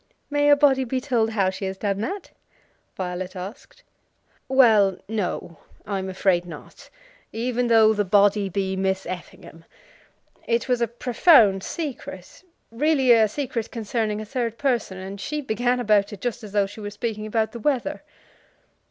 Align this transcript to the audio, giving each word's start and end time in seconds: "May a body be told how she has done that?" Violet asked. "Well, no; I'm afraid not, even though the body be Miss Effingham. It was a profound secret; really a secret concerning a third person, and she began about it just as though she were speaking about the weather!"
"May 0.31 0.49
a 0.49 0.55
body 0.55 0.83
be 0.83 0.99
told 0.99 1.29
how 1.29 1.51
she 1.51 1.65
has 1.65 1.77
done 1.77 2.01
that?" 2.01 2.31
Violet 2.97 3.35
asked. 3.35 3.83
"Well, 4.47 4.97
no; 5.07 5.59
I'm 5.85 6.09
afraid 6.09 6.43
not, 6.47 6.89
even 7.31 7.67
though 7.67 7.93
the 7.93 8.03
body 8.03 8.49
be 8.49 8.75
Miss 8.75 9.05
Effingham. 9.05 9.63
It 10.47 10.67
was 10.67 10.81
a 10.81 10.87
profound 10.87 11.61
secret; 11.61 12.41
really 12.71 13.11
a 13.11 13.27
secret 13.27 13.69
concerning 13.69 14.19
a 14.19 14.25
third 14.25 14.57
person, 14.57 14.97
and 14.97 15.21
she 15.21 15.39
began 15.39 15.79
about 15.79 16.11
it 16.11 16.19
just 16.19 16.43
as 16.43 16.51
though 16.51 16.65
she 16.65 16.79
were 16.79 16.89
speaking 16.89 17.27
about 17.27 17.51
the 17.51 17.59
weather!" 17.59 18.01